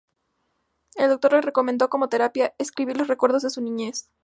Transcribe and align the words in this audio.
El 0.95 1.09
doctor 1.11 1.33
le 1.33 1.41
recomendó 1.41 1.89
como 1.91 2.09
terapia 2.09 2.55
escribir 2.57 2.97
los 2.97 3.07
recuerdos 3.07 3.43
de 3.43 3.51
su 3.51 3.61
niñez. 3.61 4.09